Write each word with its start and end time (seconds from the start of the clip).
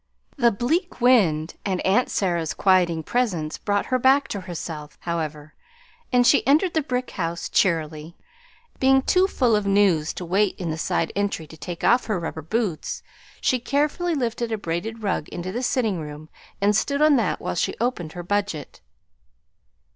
The 0.35 0.49
bleak 0.51 0.99
wind 0.99 1.57
and 1.63 1.79
aunt 1.85 2.09
Sarah's 2.09 2.55
quieting 2.55 3.03
presence 3.03 3.59
brought 3.59 3.85
her 3.93 3.99
back 3.99 4.27
to 4.29 4.41
herself, 4.41 4.97
however, 5.01 5.53
and 6.11 6.25
she 6.25 6.43
entered 6.47 6.73
the 6.73 6.81
brick 6.81 7.11
house 7.11 7.47
cheerily. 7.47 8.17
Being 8.79 9.03
too 9.03 9.27
full 9.27 9.55
of 9.55 9.67
news 9.67 10.11
to 10.13 10.25
wait 10.25 10.59
in 10.59 10.71
the 10.71 10.77
side 10.79 11.11
entry 11.15 11.45
to 11.45 11.55
take 11.55 11.83
off 11.83 12.05
her 12.07 12.19
rubber 12.19 12.41
boots, 12.41 13.03
she 13.41 13.59
carefully 13.59 14.15
lifted 14.15 14.51
a 14.51 14.57
braided 14.57 15.03
rug 15.03 15.29
into 15.29 15.51
the 15.51 15.61
sitting 15.61 15.99
room 15.99 16.29
and 16.59 16.75
stood 16.75 17.03
on 17.03 17.15
that 17.17 17.39
while 17.39 17.53
she 17.53 17.75
opened 17.79 18.13
her 18.13 18.23
budget. 18.23 18.81